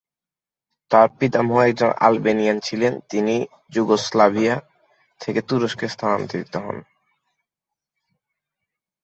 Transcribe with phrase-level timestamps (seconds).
[0.91, 3.35] তার পিতামহ একজন আলবেনিয়ান ছিলেন যিনি
[3.71, 4.55] যুগোস্লাভিয়া
[5.21, 6.77] থেকে তুরস্কে স্থানান্তরিত হন।